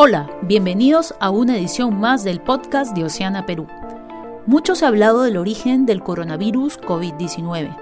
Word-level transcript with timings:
Hola, 0.00 0.30
bienvenidos 0.42 1.12
a 1.18 1.30
una 1.30 1.56
edición 1.56 1.98
más 1.98 2.22
del 2.22 2.40
podcast 2.40 2.94
de 2.94 3.02
Oceana 3.02 3.46
Perú. 3.46 3.66
Mucho 4.46 4.76
se 4.76 4.84
ha 4.84 4.88
hablado 4.88 5.22
del 5.22 5.36
origen 5.36 5.86
del 5.86 6.04
coronavirus 6.04 6.80
COVID-19. 6.82 7.76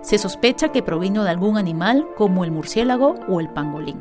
Se 0.00 0.16
sospecha 0.16 0.72
que 0.72 0.82
provino 0.82 1.22
de 1.22 1.28
algún 1.28 1.58
animal 1.58 2.06
como 2.16 2.44
el 2.44 2.50
murciélago 2.50 3.16
o 3.28 3.40
el 3.40 3.50
pangolín. 3.50 4.00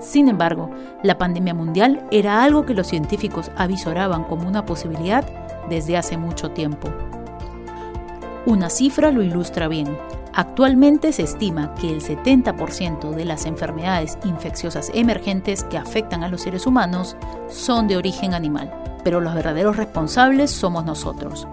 Sin 0.00 0.28
embargo, 0.28 0.68
la 1.02 1.16
pandemia 1.16 1.54
mundial 1.54 2.06
era 2.10 2.44
algo 2.44 2.66
que 2.66 2.74
los 2.74 2.88
científicos 2.88 3.50
avisoraban 3.56 4.24
como 4.24 4.46
una 4.46 4.66
posibilidad 4.66 5.24
desde 5.70 5.96
hace 5.96 6.18
mucho 6.18 6.50
tiempo. 6.50 6.90
Una 8.44 8.68
cifra 8.68 9.10
lo 9.10 9.22
ilustra 9.22 9.66
bien. 9.66 9.96
Actualmente 10.34 11.12
se 11.12 11.24
estima 11.24 11.74
que 11.74 11.90
el 11.90 12.00
70% 12.00 13.10
de 13.10 13.24
las 13.26 13.44
enfermedades 13.44 14.16
infecciosas 14.24 14.90
emergentes 14.94 15.62
que 15.64 15.76
afectan 15.76 16.24
a 16.24 16.28
los 16.28 16.42
seres 16.42 16.66
humanos 16.66 17.16
son 17.50 17.86
de 17.86 17.98
origen 17.98 18.32
animal, 18.32 18.72
pero 19.04 19.20
los 19.20 19.34
verdaderos 19.34 19.76
responsables 19.76 20.50
somos 20.50 20.86
nosotros. 20.86 21.46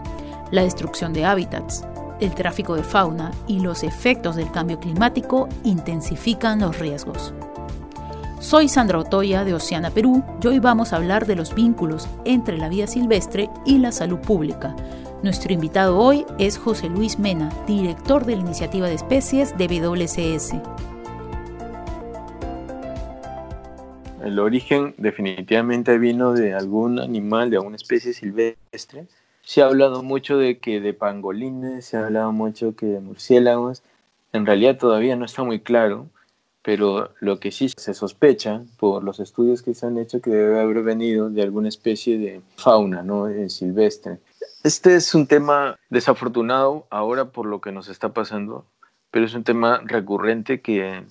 La 0.52 0.64
destrucción 0.64 1.12
de 1.12 1.26
hábitats, 1.26 1.84
el 2.22 2.34
tráfico 2.34 2.76
de 2.76 2.84
fauna 2.84 3.32
y 3.48 3.60
los 3.60 3.84
efectos 3.84 4.38
del 4.38 4.50
cambio 4.50 4.80
climático 4.80 5.50
intensifican 5.66 6.60
los 6.60 6.80
riesgos. 6.80 7.34
Soy 8.40 8.70
Sandra 8.70 9.00
Otoya 9.00 9.44
de 9.44 9.54
Oceana 9.54 9.90
Perú 9.90 10.24
y 10.42 10.48
hoy 10.48 10.60
vamos 10.60 10.94
a 10.94 10.96
hablar 10.96 11.26
de 11.26 11.36
los 11.36 11.54
vínculos 11.54 12.08
entre 12.24 12.58
la 12.58 12.70
vida 12.70 12.88
silvestre 12.88 13.50
y 13.66 13.80
la 13.80 13.92
salud 13.92 14.20
pública, 14.20 14.74
nuestro 15.24 15.52
invitado 15.52 15.98
hoy 15.98 16.26
es 16.38 16.58
José 16.58 16.88
Luis 16.90 17.20
Mena, 17.20 17.50
director 17.68 18.26
de 18.26 18.36
la 18.36 18.42
Iniciativa 18.42 18.88
de 18.88 18.96
Especies 18.96 19.58
de 19.58 19.68
WCS. 19.68 20.54
El 24.24 24.40
origen 24.40 24.94
definitivamente 24.98 25.98
vino 25.98 26.34
de 26.34 26.54
algún 26.54 27.00
animal, 27.00 27.50
de 27.50 27.58
alguna 27.58 27.76
especie 27.76 28.14
silvestre. 28.14 29.08
Se 29.42 29.62
ha 29.62 29.66
hablado 29.66 30.04
mucho 30.04 30.38
de 30.38 30.60
que 30.60 30.80
de 30.80 30.94
pangolines, 30.94 31.86
se 31.86 31.98
ha 31.98 32.06
hablado 32.06 32.32
mucho 32.32 32.76
que 32.76 32.86
de 32.86 33.00
murciélagos. 33.00 33.84
En 34.32 34.46
realidad 34.46 34.78
todavía 34.78 35.16
no 35.16 35.26
está 35.26 35.44
muy 35.44 35.60
claro, 35.60 36.08
pero 36.62 37.12
lo 37.20 37.40
que 37.40 37.52
sí 37.52 37.70
se 37.76 37.94
sospecha 37.94 38.64
por 38.78 39.04
los 39.04 39.20
estudios 39.20 39.64
que 39.64 39.74
se 39.74 39.86
han 39.86 39.98
hecho 39.98 40.22
que 40.22 40.30
debe 40.30 40.60
haber 40.60 40.84
venido 40.84 41.30
de 41.30 41.42
alguna 41.42 41.70
especie 41.70 42.18
de 42.18 42.42
fauna 42.56 43.02
¿no? 43.02 43.28
Eh, 43.28 43.50
silvestre. 43.50 44.20
Este 44.64 44.96
es 44.96 45.16
un 45.16 45.26
tema 45.28 45.78
desafortunado 45.90 46.86
ahora 46.90 47.26
por 47.26 47.46
lo 47.46 47.62
que 47.62 47.72
nos 47.72 47.88
está 47.88 48.10
pasando, 48.14 48.66
pero 49.10 49.26
es 49.26 49.34
un 49.34 49.44
tema 49.44 49.82
recurrente 49.86 50.62
que 50.62 51.04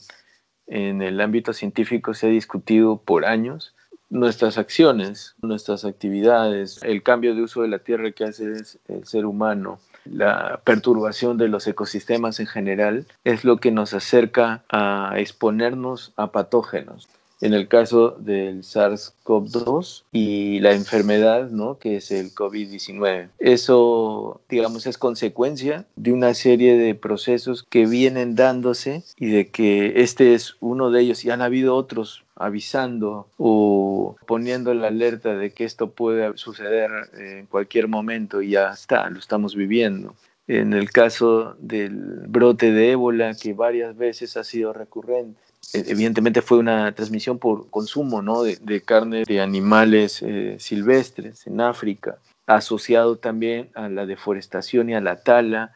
en 0.66 1.02
el 1.02 1.20
ámbito 1.20 1.52
científico 1.52 2.14
se 2.14 2.26
ha 2.26 2.30
discutido 2.30 2.98
por 2.98 3.24
años. 3.24 3.74
Nuestras 4.10 4.56
acciones, 4.56 5.34
nuestras 5.42 5.84
actividades, 5.84 6.82
el 6.82 7.02
cambio 7.02 7.34
de 7.34 7.42
uso 7.42 7.62
de 7.62 7.68
la 7.68 7.78
tierra 7.78 8.10
que 8.12 8.24
hace 8.24 8.52
el 8.88 9.06
ser 9.06 9.26
humano, 9.26 9.80
la 10.04 10.60
perturbación 10.64 11.36
de 11.36 11.48
los 11.48 11.66
ecosistemas 11.66 12.40
en 12.40 12.46
general, 12.46 13.06
es 13.24 13.44
lo 13.44 13.58
que 13.58 13.70
nos 13.70 13.92
acerca 13.92 14.62
a 14.70 15.12
exponernos 15.16 16.12
a 16.16 16.32
patógenos 16.32 17.08
en 17.40 17.54
el 17.54 17.68
caso 17.68 18.10
del 18.18 18.62
SARS-CoV-2 18.62 20.04
y 20.12 20.60
la 20.60 20.72
enfermedad, 20.72 21.50
¿no? 21.50 21.78
que 21.78 21.96
es 21.96 22.10
el 22.10 22.34
COVID-19. 22.34 23.28
Eso, 23.38 24.40
digamos, 24.48 24.86
es 24.86 24.98
consecuencia 24.98 25.86
de 25.96 26.12
una 26.12 26.34
serie 26.34 26.76
de 26.76 26.94
procesos 26.94 27.62
que 27.62 27.86
vienen 27.86 28.34
dándose 28.34 29.02
y 29.16 29.26
de 29.28 29.48
que 29.48 30.02
este 30.02 30.34
es 30.34 30.56
uno 30.60 30.90
de 30.90 31.02
ellos 31.02 31.24
y 31.24 31.30
han 31.30 31.42
habido 31.42 31.74
otros 31.76 32.24
avisando 32.36 33.28
o 33.36 34.16
poniendo 34.26 34.72
la 34.72 34.88
alerta 34.88 35.34
de 35.34 35.52
que 35.52 35.64
esto 35.64 35.90
puede 35.90 36.36
suceder 36.36 36.90
en 37.14 37.46
cualquier 37.46 37.88
momento 37.88 38.42
y 38.42 38.50
ya 38.50 38.70
está, 38.70 39.10
lo 39.10 39.18
estamos 39.18 39.56
viviendo 39.56 40.14
en 40.48 40.72
el 40.72 40.90
caso 40.90 41.54
del 41.58 41.94
brote 42.26 42.72
de 42.72 42.92
ébola, 42.92 43.34
que 43.34 43.52
varias 43.52 43.96
veces 43.96 44.36
ha 44.38 44.44
sido 44.44 44.72
recurrente. 44.72 45.38
E, 45.74 45.84
evidentemente 45.88 46.40
fue 46.40 46.58
una 46.58 46.92
transmisión 46.94 47.38
por 47.38 47.68
consumo 47.68 48.22
¿no? 48.22 48.42
de, 48.42 48.80
carne 48.80 49.24
de 49.26 49.40
animales 49.40 50.22
eh, 50.22 50.56
silvestres 50.58 51.46
en 51.46 51.60
África, 51.60 52.16
asociado 52.46 53.16
también 53.16 53.68
a 53.74 53.90
la 53.90 54.06
deforestación 54.06 54.88
y 54.88 54.94
a 54.94 55.02
la 55.02 55.22
tala. 55.22 55.74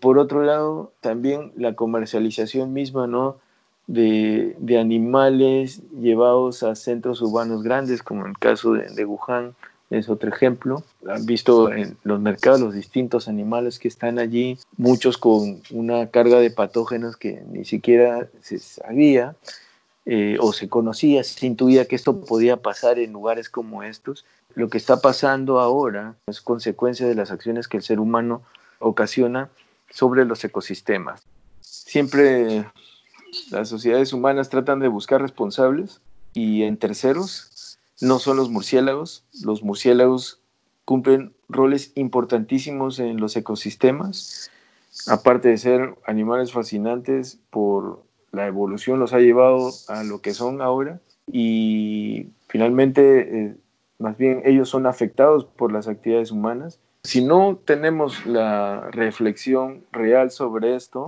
Por 0.00 0.18
otro 0.18 0.42
lado, 0.42 0.92
también 1.00 1.52
la 1.56 1.74
comercialización 1.74 2.72
misma 2.72 3.06
¿no? 3.06 3.36
de, 3.86 4.56
de 4.58 4.78
animales 4.78 5.82
llevados 5.92 6.62
a 6.62 6.74
centros 6.74 7.20
urbanos 7.20 7.62
grandes, 7.62 8.02
como 8.02 8.22
en 8.22 8.30
el 8.30 8.38
caso 8.38 8.72
de, 8.72 8.88
de 8.88 9.04
Wuhan, 9.04 9.54
es 9.98 10.08
otro 10.08 10.28
ejemplo. 10.28 10.82
Han 11.08 11.26
visto 11.26 11.72
en 11.72 11.96
los 12.04 12.20
mercados 12.20 12.60
los 12.60 12.74
distintos 12.74 13.28
animales 13.28 13.78
que 13.78 13.88
están 13.88 14.18
allí, 14.18 14.58
muchos 14.76 15.18
con 15.18 15.62
una 15.70 16.08
carga 16.10 16.40
de 16.40 16.50
patógenos 16.50 17.16
que 17.16 17.42
ni 17.50 17.64
siquiera 17.64 18.28
se 18.40 18.58
sabía 18.58 19.36
eh, 20.06 20.36
o 20.40 20.52
se 20.52 20.68
conocía, 20.68 21.24
se 21.24 21.46
intuía 21.46 21.86
que 21.86 21.96
esto 21.96 22.20
podía 22.20 22.58
pasar 22.58 22.98
en 22.98 23.12
lugares 23.12 23.48
como 23.48 23.82
estos. 23.82 24.24
Lo 24.54 24.68
que 24.68 24.78
está 24.78 25.00
pasando 25.00 25.60
ahora 25.60 26.16
es 26.26 26.40
consecuencia 26.40 27.06
de 27.06 27.14
las 27.14 27.30
acciones 27.30 27.68
que 27.68 27.78
el 27.78 27.82
ser 27.82 28.00
humano 28.00 28.42
ocasiona 28.78 29.48
sobre 29.90 30.24
los 30.24 30.44
ecosistemas. 30.44 31.22
Siempre 31.60 32.66
las 33.50 33.68
sociedades 33.68 34.12
humanas 34.12 34.48
tratan 34.48 34.80
de 34.80 34.88
buscar 34.88 35.22
responsables 35.22 36.00
y 36.34 36.64
en 36.64 36.76
terceros 36.76 37.48
no 38.04 38.18
son 38.18 38.36
los 38.36 38.50
murciélagos. 38.50 39.24
Los 39.42 39.62
murciélagos 39.62 40.40
cumplen 40.84 41.32
roles 41.48 41.92
importantísimos 41.94 42.98
en 42.98 43.18
los 43.20 43.36
ecosistemas, 43.36 44.50
aparte 45.08 45.48
de 45.48 45.58
ser 45.58 45.94
animales 46.06 46.52
fascinantes 46.52 47.38
por 47.50 48.02
la 48.32 48.46
evolución 48.46 48.98
los 48.98 49.12
ha 49.12 49.20
llevado 49.20 49.70
a 49.88 50.02
lo 50.02 50.20
que 50.20 50.34
son 50.34 50.60
ahora 50.60 51.00
y 51.30 52.26
finalmente 52.48 53.20
eh, 53.20 53.56
más 53.98 54.18
bien 54.18 54.42
ellos 54.44 54.68
son 54.68 54.86
afectados 54.86 55.44
por 55.44 55.72
las 55.72 55.88
actividades 55.88 56.30
humanas. 56.30 56.80
Si 57.04 57.22
no 57.22 57.58
tenemos 57.64 58.26
la 58.26 58.88
reflexión 58.90 59.84
real 59.92 60.30
sobre 60.30 60.74
esto 60.74 61.06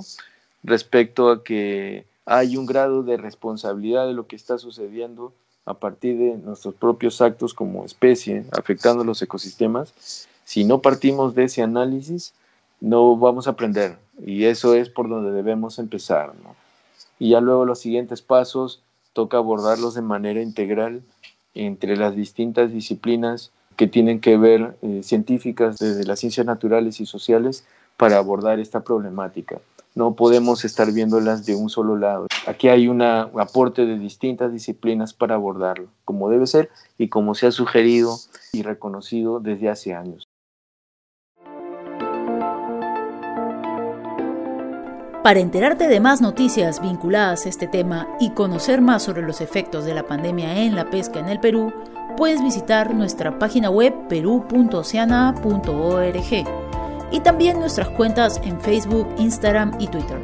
respecto 0.63 1.31
a 1.31 1.43
que 1.43 2.07
hay 2.27 2.57
un 2.57 2.67
grado 2.67 3.03
de 3.03 3.17
responsabilidad 3.17 4.07
de 4.07 4.13
lo 4.13 4.27
que 4.27 4.37
está 4.37 4.59
sucediendo 4.59 5.33
a 5.67 5.75
partir 5.75 6.17
de 6.17 6.37
nuestros 6.39 6.75
propios 6.75 7.21
actos 7.21 7.53
como 7.53 7.85
especie, 7.85 8.45
afectando 8.53 9.05
los 9.05 9.21
ecosistemas, 9.21 10.29
si 10.45 10.65
no 10.65 10.81
partimos 10.81 11.35
de 11.35 11.45
ese 11.45 11.63
análisis, 11.63 12.33
no 12.81 13.17
vamos 13.17 13.49
a 13.49 13.51
aprender. 13.51 13.99
Y 14.25 14.45
eso 14.45 14.75
es 14.75 14.89
por 14.89 15.09
donde 15.09 15.33
debemos 15.33 15.79
empezar. 15.81 16.33
Y 17.19 17.31
ya 17.31 17.41
luego 17.41 17.65
los 17.65 17.81
siguientes 17.81 18.23
pasos 18.23 18.81
toca 19.13 19.39
abordarlos 19.39 19.95
de 19.95 20.03
manera 20.03 20.41
integral 20.41 21.03
entre 21.55 21.97
las 21.97 22.15
distintas 22.15 22.73
disciplinas 22.73 23.51
que 23.77 23.89
tienen 23.89 24.21
que 24.21 24.37
ver 24.37 24.77
eh, 24.83 25.01
científicas 25.03 25.79
desde 25.79 26.05
las 26.05 26.21
ciencias 26.21 26.47
naturales 26.47 27.01
y 27.01 27.07
sociales 27.07 27.67
para 27.97 28.19
abordar 28.19 28.61
esta 28.61 28.85
problemática 28.85 29.61
no 29.97 30.15
podemos 30.15 30.65
estar 30.65 30.93
viéndolas 30.93 31.45
de 31.47 31.57
un 31.57 31.71
solo 31.71 31.97
lado. 31.97 32.27
Aquí 32.47 32.69
hay 32.69 32.87
un 32.87 33.03
aporte 33.03 33.87
de 33.87 33.99
distintas 33.99 34.53
disciplinas 34.53 35.15
para 35.15 35.35
abordarlo, 35.35 35.89
como 36.05 36.29
debe 36.29 36.47
ser 36.47 36.71
y 36.99 37.09
como 37.09 37.35
se 37.35 37.47
ha 37.47 37.51
sugerido 37.51 38.19
y 38.53 38.63
reconocido 38.63 39.41
desde 39.41 39.71
hace 39.71 39.95
años. 39.95 40.29
Para 45.25 45.41
enterarte 45.41 45.89
de 45.89 45.99
más 45.99 46.21
noticias 46.21 46.81
vinculadas 46.81 47.47
a 47.47 47.49
este 47.49 47.67
tema 47.67 48.07
y 48.21 48.31
conocer 48.31 48.81
más 48.81 49.03
sobre 49.03 49.23
los 49.23 49.41
efectos 49.41 49.85
de 49.85 49.95
la 49.95 50.07
pandemia 50.07 50.63
en 50.63 50.77
la 50.77 50.89
pesca 50.89 51.19
en 51.19 51.29
el 51.29 51.41
Perú, 51.41 51.73
puedes 52.17 52.41
visitar 52.43 52.95
nuestra 52.95 53.39
página 53.39 53.71
web 53.71 53.93
perú.oceana.org 54.09 56.66
y 57.11 57.21
también 57.21 57.59
nuestras 57.59 57.89
cuentas 57.91 58.41
en 58.45 58.61
Facebook, 58.61 59.09
Instagram 59.19 59.77
y 59.79 59.87
Twitter. 59.89 60.21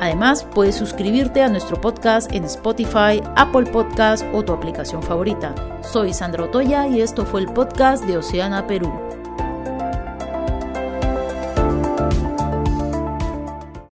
Además, 0.00 0.46
puedes 0.54 0.76
suscribirte 0.76 1.42
a 1.42 1.48
nuestro 1.48 1.80
podcast 1.80 2.32
en 2.32 2.44
Spotify, 2.44 3.20
Apple 3.36 3.66
Podcast 3.66 4.24
o 4.32 4.44
tu 4.44 4.52
aplicación 4.52 5.02
favorita. 5.02 5.54
Soy 5.82 6.14
Sandra 6.14 6.44
Otoya 6.44 6.86
y 6.86 7.00
esto 7.00 7.26
fue 7.26 7.40
el 7.40 7.48
podcast 7.48 8.04
de 8.04 8.16
Oceana 8.18 8.66
Perú. 8.66 9.07